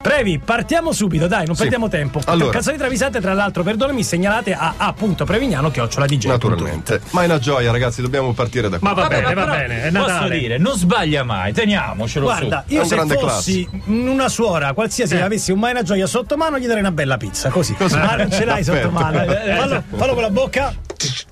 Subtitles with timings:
[0.00, 1.62] Previ, partiamo subito, dai, non Sì.
[1.62, 2.20] perdiamo tempo.
[2.26, 2.52] Allora.
[2.52, 6.26] Canzoni travisate, tra l'altro, perdonami, segnalate a a.prevignano chiocciola DJ.
[6.28, 7.00] Naturalmente.
[7.10, 8.86] Ma è una gioia, ragazzi, dobbiamo partire da qui.
[8.86, 12.74] Ma va bene, va bene, è Posso dire, non sbaglia mai, teniamocelo Guarda, su.
[12.74, 16.80] io se fossi una suora, qualsiasi avessi un mai una gioia sotto mano, gli darei
[16.82, 17.74] una bella pizza, così.
[17.76, 19.20] Ma non ce l'hai sotto mano.
[19.24, 19.54] eh.
[19.56, 20.74] Fallo, fallo con la bocca.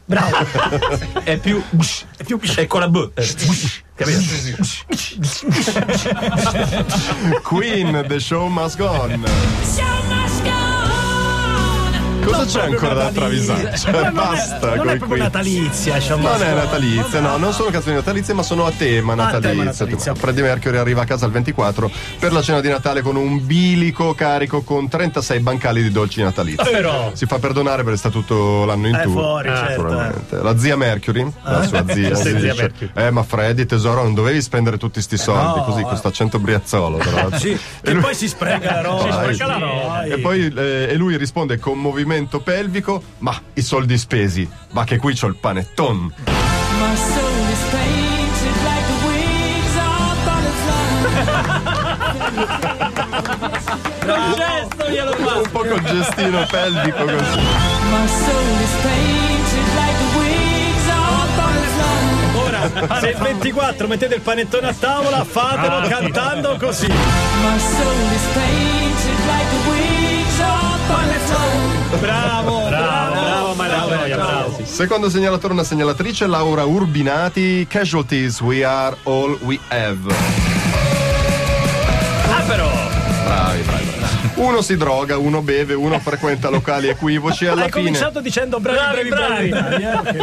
[0.05, 0.37] Bravo.
[1.25, 1.63] È più.
[2.17, 2.39] È più.
[2.41, 3.11] È con la B.
[3.95, 4.21] Capito?
[7.43, 9.25] Queen, The Show Must Go On.
[12.27, 13.77] Cosa c'è ancora da travisare?
[13.79, 18.35] Cioè, è- basta Non è proprio natalizia, Non è natalizia, no, non sono canzoni natalizie,
[18.35, 19.63] ma sono a tema natalizio.
[19.63, 20.15] natalizio.
[20.17, 24.15] Freddie Mercury arriva a casa il 24 per la cena di Natale con un bilico
[24.15, 26.69] carico con 36 bancali di dolci natalizi.
[26.71, 27.11] Però.
[27.15, 29.13] Si fa perdonare perché sta tutto l'anno in È tour.
[29.13, 29.83] fuori, certo.
[29.83, 30.37] Naturalmente.
[30.43, 32.73] La zia Mercury, la sua zia, zia dice.
[32.95, 35.85] Eh, ma Freddy, tesoro, non dovevi spendere tutti sti soldi, no, così eh.
[35.85, 36.99] costa 100 briazzolo.
[36.99, 37.39] tra l'altro.
[37.39, 39.03] Sì, E lui- poi si spreca la roba.
[39.05, 39.99] Si spreca la roba.
[40.01, 40.11] Dai.
[40.11, 41.79] E poi eh, e lui risponde con
[42.17, 46.13] movimento pelvico: Ma i soldi spesi, ma che qui c'ho il panetton.
[46.79, 51.57] My soul is painted like the wings of butterflies.
[54.37, 55.35] Gesto glielo fa.
[55.37, 57.41] Un po' col gestino pelvico così.
[57.91, 62.35] My soul is painted like the wings of butterflies.
[62.37, 66.87] Ora, se il 24 mettete il panettone a tavola, fatelo Ah, cantando così.
[66.87, 71.76] My soul is painted like the wings of butterflies.
[72.01, 74.59] Bravo, Bravo, bravo, gioia, bravo.
[74.65, 77.67] Secondo segnalatore, una segnalatrice, Laura Urbinati.
[77.69, 80.13] Casualties, we are all we have.
[82.29, 82.69] Ah, però.
[83.25, 83.86] Bravi, bravi.
[84.37, 87.85] Uno si droga, uno beve, uno frequenta locali equivoci e alla Hai fine.
[87.87, 89.83] cominciato dicendo bravi, bravi, bravi.
[89.83, 90.19] bravi,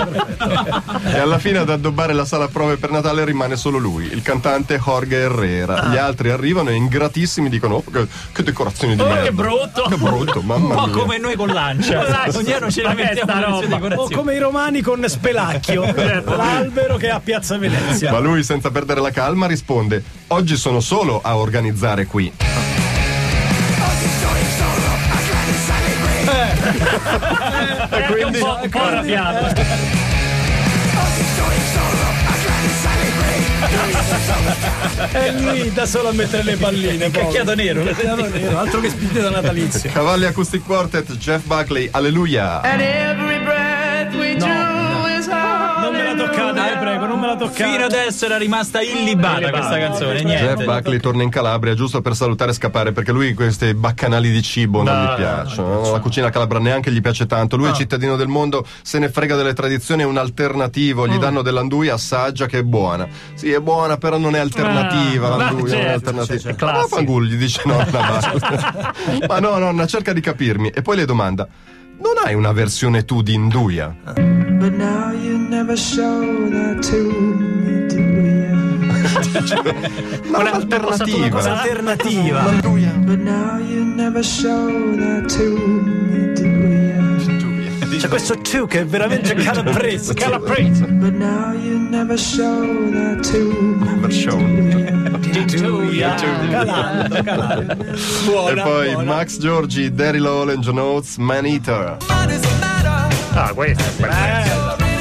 [1.05, 1.15] eh?
[1.15, 4.77] E alla fine ad addobbare la sala prove per Natale rimane solo lui, il cantante
[4.77, 5.81] Jorge Herrera.
[5.81, 5.87] Ah.
[5.89, 9.23] Gli altri arrivano e ingratissimi dicono: "Oh, che, che decorazioni di Oh, merda.
[9.23, 9.81] che brutto.
[9.89, 10.95] Che brutto, mamma Un po' mia.
[10.95, 12.27] come noi con l'Ancia.
[12.35, 13.55] Ogni anno ce è mettiamo roba?
[13.55, 14.13] O decorazioni.
[14.13, 15.91] come i romani con Spelacchio,
[16.25, 18.11] l'albero che è a Piazza Venezia.
[18.11, 22.31] Ma lui, senza perdere la calma, risponde: Oggi sono solo a organizzare qui.
[26.63, 28.39] E quindi.
[28.39, 29.91] Un po', un po' arrabbiato.
[35.11, 37.09] È lui da solo a mettere le palline.
[37.09, 37.83] Cacchiato nero.
[37.83, 39.91] Cacchiato nero, altro che spinte da natalizio.
[39.91, 42.61] Cavalli Acoustic Quartet, Jeff Buckley, alleluia.
[45.83, 47.71] Non me la toccate, vi prego, non me la toccate.
[47.71, 50.23] Fino adesso era rimasta illibata questa canzone.
[50.23, 50.63] Niente.
[50.63, 54.41] Jeff Buckley torna in Calabria giusto per salutare e scappare perché lui questi baccanali di
[54.41, 55.91] cibo non No, gli no, piacciono.
[55.91, 57.57] La cucina calabra neanche gli piace tanto.
[57.57, 61.05] Lui è cittadino del mondo, se ne frega delle tradizioni, è un alternativo.
[61.05, 63.05] Gli danno dell'anduia, assaggia che è buona.
[63.33, 65.33] Sì, è buona, però non è alternativa.
[65.33, 66.39] Ah, l'anduia ma non è certo, alternativa.
[66.39, 66.95] certo, Ma classico.
[66.95, 68.93] Fangul gli dice nonna.
[69.27, 70.69] Ma no, nonna, cerca di capirmi.
[70.69, 71.45] E poi le domanda.
[71.97, 73.95] Non hai una versione tu di Induia?
[74.63, 78.55] But now you never show that to me, do you?
[80.31, 81.41] Ma un'alternativa.
[81.41, 82.61] Un'alternativa.
[83.05, 87.97] But now you never show that to me, do you?
[87.99, 90.13] C'è questo tu che è veramente calabrese.
[90.13, 90.85] Calabrese.
[90.85, 93.39] But now you never show that to
[93.81, 94.37] me, Show.
[96.49, 97.83] Calando, calando.
[97.83, 99.13] E Buona, poi buona.
[99.13, 101.97] Max Giorgi, Derry Lowell, John Oates, Man Eater.
[103.33, 104.91] Ah, questa è.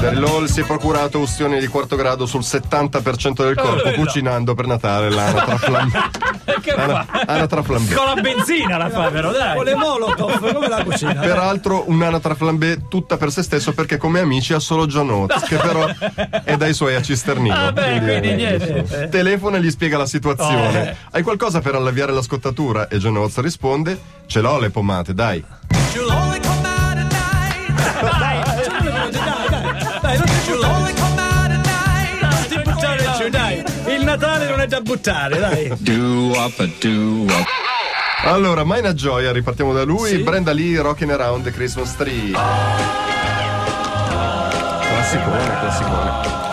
[0.00, 4.66] Derry Lowell si è procurato ustioni di quarto grado sul 70% del corpo cucinando per
[4.66, 5.98] Natale l'anatra flambé.
[6.62, 7.06] Che fa?
[7.26, 7.94] Anatra flambé.
[7.94, 9.54] Con la benzina la fa, però dai.
[9.56, 11.14] Con le molotov, come la cucina?
[11.14, 15.56] Peraltro un'anatra flambé tutta per se stesso perché come amici ha solo John Oates che
[15.56, 15.86] però
[16.44, 17.54] è dai suoi a Cisternino.
[17.54, 19.08] Ah, beh, quindi niente.
[19.10, 20.96] Telefona e gli spiega la situazione.
[21.10, 22.88] Hai qualcosa per alleviare la scottatura?
[22.88, 25.44] E John Oates risponde: Ce l'ho le pomate, dai.
[25.92, 25.98] ti
[34.08, 35.70] Natale non è da buttare, dai.
[38.24, 40.16] Allora, Maina Gioia, ripartiamo da lui.
[40.22, 42.30] Brenda Lee, Rockin' Around the Christmas Tree.
[44.88, 46.47] Classicone, classicone.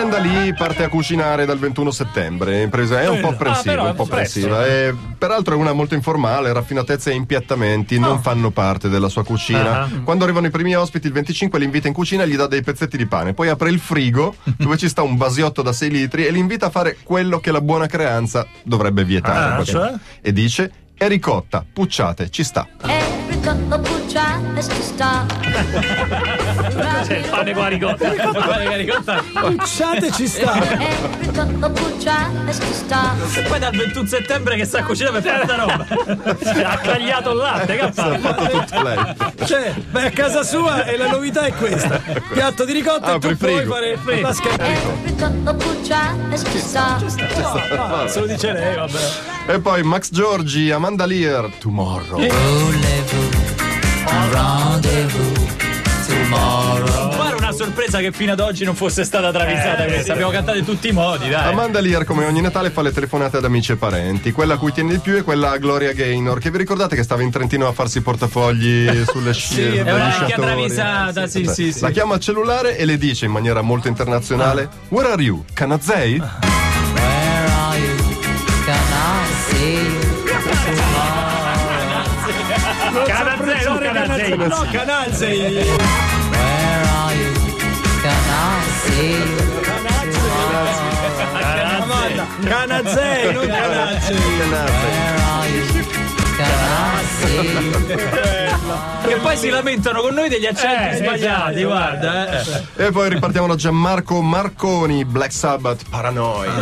[0.00, 2.62] Brenda Lee parte a cucinare dal 21 settembre.
[2.62, 4.64] Impresa è un po' apprensiva, è un po' apprensiva.
[4.64, 9.90] E, peraltro è una molto informale, raffinatezze e impiattamenti non fanno parte della sua cucina.
[10.02, 12.62] Quando arrivano i primi ospiti, il 25 li invita in cucina e gli dà dei
[12.62, 13.34] pezzetti di pane.
[13.34, 16.66] Poi apre il frigo dove ci sta un basiotto da 6 litri e li invita
[16.66, 19.60] a fare quello che la buona creanza dovrebbe vietare.
[19.60, 19.92] Ah, cioè?
[20.22, 22.66] E dice: è ricotta, pucciate, ci sta.
[22.84, 23.19] Every
[27.08, 28.08] Il pane la ricotta.
[28.10, 29.22] Pane la ricotta.
[29.32, 30.58] Pucciate ci sta.
[33.34, 35.86] E poi dal 21 settembre che sta a cucinare per fare sta roba.
[36.70, 37.92] Ha tagliato il latte, che.
[39.46, 42.00] Cioè, vai a casa sua e la novità è questa.
[42.32, 43.72] Piatto di ricotta Ah, e tu puoi frigo.
[43.74, 44.68] fare la scatola.
[47.76, 48.98] No, se lo dice lei, vabbè.
[49.46, 52.18] E poi Max Giorgi, Amanda Lear, Tomorrow.
[52.28, 53.39] Fare
[57.90, 60.12] sorpresa che fino ad oggi non fosse stata travisata questa.
[60.12, 61.48] Abbiamo cantato in tutti i modi, dai.
[61.48, 64.30] Amanda Lear, come ogni Natale, fa le telefonate ad amici e parenti.
[64.32, 67.02] Quella a cui tiene di più è quella a Gloria Gaynor, che vi ricordate che
[67.02, 71.44] stava in Trentino a farsi i portafogli sulle scie degli È una vecchia travisata, sì,
[71.46, 71.80] sì, sì.
[71.80, 75.44] La chiama al cellulare e le dice in maniera molto internazionale: Where are you?
[75.52, 76.22] Canazei?
[83.06, 84.36] Canazzei, non canazzei.
[84.36, 86.19] No, Canalzei.
[91.80, 94.16] Amanda, Canazzei, non Canalzei.
[99.06, 102.40] Che poi si lamentano con noi degli accenti Eh, sbagliati, esatto, guarda.
[102.76, 102.86] eh.
[102.86, 106.52] E poi ripartiamo da Gianmarco Marconi, Black Sabbath, Paranoia.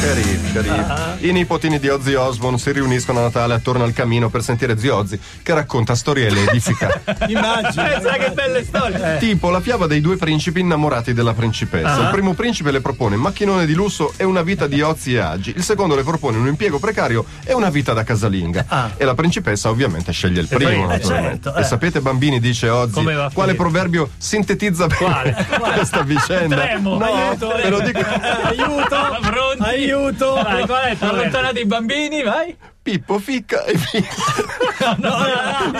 [0.00, 0.84] Carini, carini.
[1.28, 4.94] I nipotini di Ozzy Osbourne si riuniscono a Natale attorno al camino per sentire Zio
[4.96, 7.00] Ozzy che racconta storielle edificanti.
[7.32, 7.82] Immagino.
[7.84, 9.16] Pensa che belle storie.
[9.18, 12.02] tipo la fiaba dei due principi innamorati della principessa.
[12.02, 15.18] Il primo principe le propone un macchinone di lusso e una vita di ozi e
[15.18, 15.52] agi.
[15.56, 18.92] Il secondo le propone un impiego precario e una vita da casalinga.
[18.96, 21.42] E la principessa ovviamente sceglie il primo, naturalmente.
[21.42, 21.64] certo, E eh.
[21.64, 25.46] sapete, bambini, dice Ozzy, quale proverbio sintetizza bene Quale?
[25.74, 26.56] questa vicenda?
[26.56, 27.98] Tremo, no, aiuto, ve lo dico.
[27.98, 29.62] Aiuto, Pronti?
[29.62, 29.86] aiuto.
[30.34, 30.96] Vai, qual è?
[30.98, 32.56] Allontanate i bambini, vai.
[32.82, 33.76] Pippo ficca e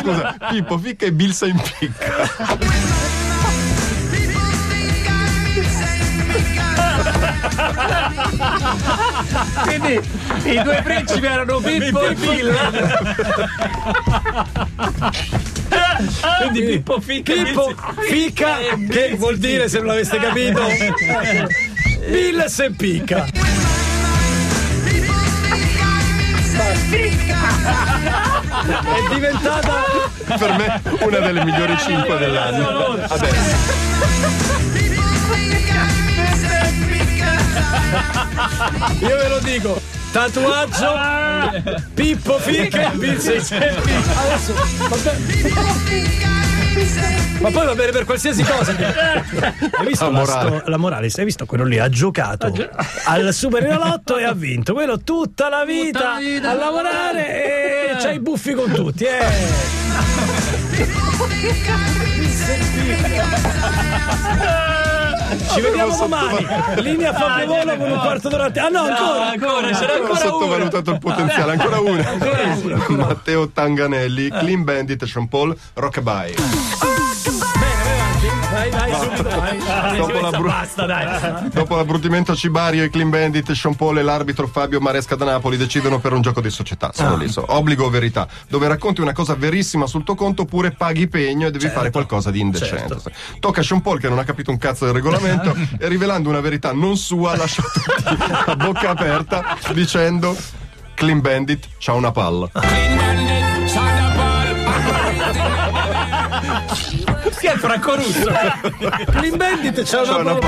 [0.00, 2.28] Scusa, Pippo ficca e Bilsa impicca.
[9.62, 10.00] Quindi
[10.44, 12.70] i due principi erano Pippo e Villa.
[16.40, 17.74] Quindi Pippo Ficca e Pippo
[18.08, 18.56] Ficca,
[18.88, 20.62] che vuol dire, se non l'aveste capito,
[22.08, 23.47] Bill se picca.
[28.88, 29.84] È diventata
[30.38, 32.98] per me una delle migliori cinque dell'anno.
[33.06, 33.56] Adesso.
[39.00, 39.80] Io ve lo dico,
[40.12, 40.94] tatuaggio
[41.94, 44.20] Pippo Ficca e Bill se picca.
[44.20, 44.54] Adesso,
[44.88, 46.37] vabbè.
[47.40, 48.72] Ma poi va bene per qualsiasi cosa.
[49.78, 50.58] Hai visto La la, morale.
[50.58, 51.10] sto- la morale?
[51.14, 51.78] Hai visto quello lì?
[51.78, 52.52] Ha giocato
[53.04, 54.72] al Super Enalotto e ha vinto.
[54.74, 59.04] Quello tutta la vita, a lavorare e c'ha i buffi con tutti.
[59.04, 59.26] Eh.
[65.52, 66.46] Ci vediamo domani.
[66.80, 68.50] Linea Fabio Volo con un quarto d'ora.
[68.54, 69.30] Ah no, ancora.
[69.30, 72.16] ancora, c'era Ho ancora sottovalutato il potenziale, ancora una.
[73.04, 76.87] Matteo Tanganelli, Clean Bandit, Sean Paul, Rockabye.
[78.94, 79.96] Subito, vai.
[79.96, 81.48] Dopo, la bru- Basta, dai.
[81.50, 85.98] dopo l'abbruttimento Cibario e Clean Bandit, Sean Paul e l'arbitro Fabio Maresca da Napoli decidono
[85.98, 86.90] per un gioco di società.
[86.94, 87.44] Sono lì, so.
[87.46, 91.50] obbligo o verità, dove racconti una cosa verissima sul tuo conto oppure paghi pegno e
[91.50, 92.96] devi fare qualcosa di indecente.
[93.40, 96.40] Tocca a Sean Paul che non ha capito un cazzo del regolamento e rivelando una
[96.40, 100.36] verità non sua lascia tutti a bocca aperta dicendo
[100.94, 102.50] Clean Bandit c'ha una palla.
[107.38, 108.32] Chi è Franco Russo?
[109.10, 110.38] Clean Bandit c'ha C'ha una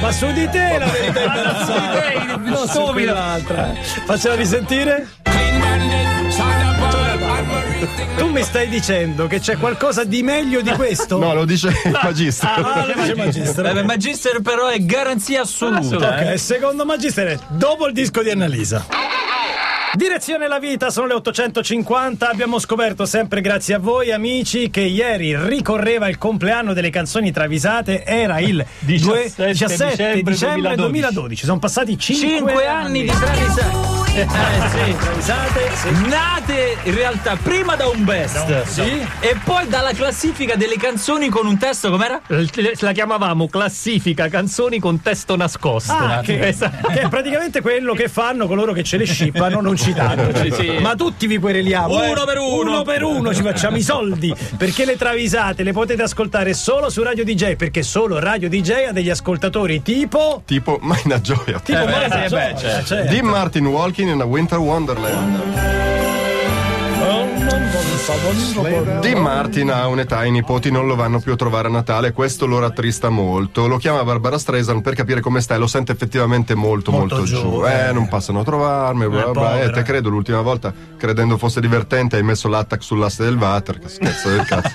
[0.00, 2.50] Ma su di te la verità è imbarazzante.
[2.50, 3.74] Non su quell'altra.
[4.04, 5.08] Faccela risentire.
[8.16, 11.18] Tu mi stai dicendo che c'è qualcosa di meglio di questo?
[11.18, 12.48] No, lo dice il magistro.
[12.48, 13.66] Ah, lo dice Magister.
[13.66, 16.08] Eh, Magister però è garanzia assoluta.
[16.08, 18.86] Ok, secondo Magister, dopo il disco di Annalisa.
[19.96, 22.28] Direzione la vita, sono le 850.
[22.28, 28.04] Abbiamo scoperto sempre grazie a voi, amici, che ieri ricorreva il compleanno delle canzoni travisate.
[28.04, 30.90] Era il 17 due- 17 dicembre dicembre 2012.
[30.90, 31.44] 2012.
[31.46, 33.85] Sono passati 5, Cinque anni di travisate.
[34.20, 34.26] Eh,
[34.70, 34.96] sì.
[34.96, 35.70] travisate.
[35.74, 36.08] sì.
[36.08, 39.06] Nate in realtà prima da un best Sì.
[39.20, 42.20] e poi dalla classifica delle canzoni con un testo com'era?
[42.80, 45.92] La chiamavamo classifica canzoni con testo nascosto.
[45.92, 46.88] Ah, che, Esatto.
[46.88, 50.34] che è praticamente quello che fanno coloro che ce le scippano non citando.
[50.46, 50.78] Sì, sì.
[50.80, 52.02] Ma tutti vi quereliamo.
[52.02, 52.10] eh.
[52.10, 52.70] Uno per uno.
[52.70, 54.34] Uno per uno ci facciamo i soldi.
[54.56, 57.56] Perché le travisate le potete ascoltare solo su Radio DJ.
[57.56, 60.42] Perché solo Radio DJ ha degli ascoltatori tipo.
[60.44, 61.58] Tipo Maina Gioia.
[61.60, 62.84] Tipo Eh, beh, Gioia, certo.
[62.86, 63.10] certo.
[63.12, 65.95] Dean Martin Walking in a Winter Wonderland.
[69.00, 72.46] Dean Martin ha un'età i nipoti non lo vanno più a trovare a Natale, questo
[72.46, 73.66] lo rattrista molto.
[73.66, 77.28] Lo chiama Barbara Streisand per capire come sta e lo sente effettivamente molto, molto, Molto
[77.28, 77.40] giù.
[77.40, 77.92] giù, Eh, eh.
[77.92, 79.60] non passano a trovarmi, bla, bla, bla.
[79.62, 83.80] Eh, te credo l'ultima volta, credendo fosse divertente, hai messo l'attack sull'asse del water.
[83.80, 84.70] Che scherzo del cazzo.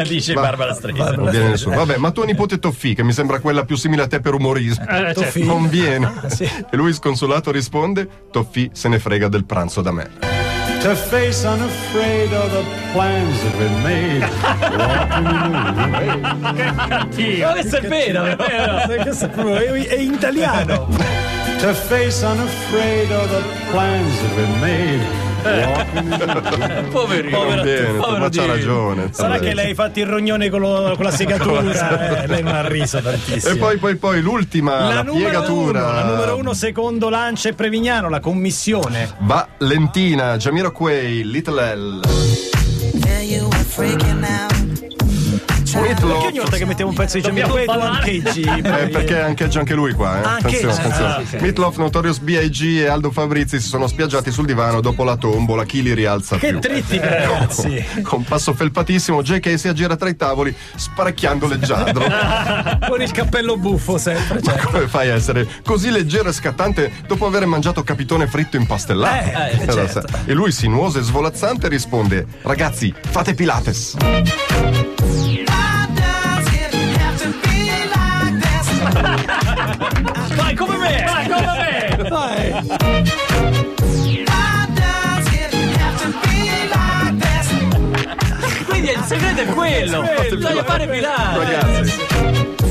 [0.08, 1.18] Dice Va- Barbara Streisand.
[1.18, 1.76] Non viene nessuno.
[1.76, 4.82] Vabbè, ma tua nipote Toffì, che mi sembra quella più simile a te per umorismo.
[4.88, 5.44] Eh, certo.
[5.44, 6.10] Non viene.
[6.28, 6.44] Sì.
[6.44, 10.35] E lui sconsolato risponde: Toffì se ne frega del pranzo da me.
[10.82, 14.20] To face unafraid of the plans that been made.
[17.42, 19.02] Ma questo è vero, è vero.
[19.02, 20.86] Questo è, proprio- è- è in italiano.
[21.58, 23.42] To face unafraid of the
[23.72, 25.25] plans that been made.
[26.90, 27.44] Poverino.
[27.44, 29.08] Non viene, povero ma ragione.
[29.12, 32.22] Sarà che lei ha fatto il rognone con, lo- con la segatura.
[32.22, 33.54] eh, lei non ha riso tantissimo.
[33.54, 35.80] E poi, poi, poi l'ultima, la, numero piegatura.
[35.84, 39.10] uno, la numero uno secondo Lancia e Prevignano, la commissione.
[39.18, 42.00] Valentina, Jamiroquai, Little L.
[45.80, 47.96] Perché ogni volta che mettiamo un pezzo di Dobbiamo Jamiroquai tu ballare.
[47.98, 48.40] ancheggi?
[48.42, 50.24] Eh, perché ancheggia anche lui qua, eh?
[50.24, 50.82] Ah, attenzione, ancheggia.
[50.82, 51.12] attenzione.
[51.14, 51.40] Ah, ok.
[51.42, 52.62] Meatloaf, Notorious B.I.G.
[52.80, 55.64] e Aldo Fabrizi si sono spiaggiati sul divano dopo la tombola.
[55.64, 56.58] Chi li rialza Che più?
[56.60, 57.84] trittica, ragazzi.
[58.02, 62.04] Con passo felpatissimo, JK si aggira tra i tavoli, sparecchiando leggiadro.
[62.88, 64.42] Con il cappello buffo sempre.
[64.42, 64.58] Cioè.
[64.58, 69.24] Come fai a essere così leggero e scattante dopo aver mangiato capitone fritto impastellato?
[69.24, 70.04] Eh, eh, certo.
[70.24, 73.96] E lui, sinuoso e svolazzante, risponde: Ragazzi, fate Pilates.
[90.56, 92.65] Voglio fare Pilates.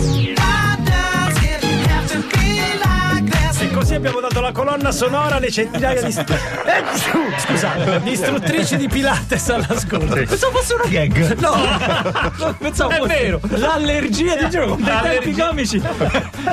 [4.05, 6.15] Abbiamo dato la colonna sonora alle centinaia di.
[6.15, 10.13] Eh, Scusa, di istruttrici di Pilates all'ascolto.
[10.13, 11.33] Pensavo fosse una gag.
[11.39, 13.39] No, Pensavo È fosse vero.
[13.55, 15.81] L'allergia di gioco con dei tempi comici.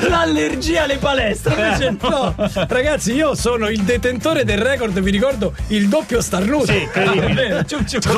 [0.09, 1.54] L'allergia alle palestre.
[1.54, 2.35] Invece no.
[2.37, 6.66] no, ragazzi, io sono il detentore del record, vi ricordo il doppio starnuto.
[6.73, 7.64] Sì, incredibile.
[7.66, 8.16] Ciu, ciu, ciu.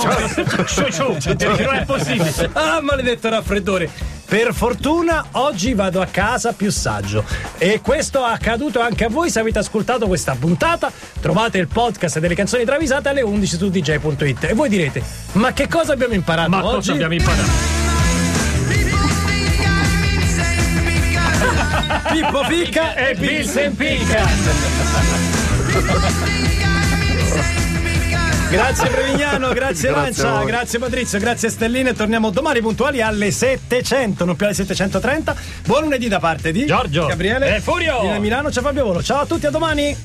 [0.67, 2.51] Ciu, ciu, perché non è possibile.
[2.53, 4.14] Ah, maledetto raffreddore.
[4.35, 7.25] Per fortuna oggi vado a casa più saggio.
[7.57, 10.91] E questo è accaduto anche a voi se avete ascoltato questa puntata.
[11.21, 14.43] Trovate il podcast delle canzoni travisate alle 11 su dj.it.
[14.43, 15.01] E voi direte:
[15.35, 16.75] Ma che cosa abbiamo imparato Ma oggi?
[16.75, 17.49] cosa abbiamo imparato?
[22.11, 24.27] Pippo Picca E Pills and Picca.
[28.51, 34.25] Grazie Prevignano, grazie, Grazie Lancia, grazie Patrizio, grazie Stellina e torniamo domani puntuali alle 700,
[34.25, 35.35] non più alle 730.
[35.67, 37.07] Buon lunedì da parte di Giorgio.
[37.07, 38.13] Gabriele E Furio.
[38.13, 39.03] Di Milano, ciao Fabio Volo.
[39.03, 39.97] Ciao a tutti, a domani.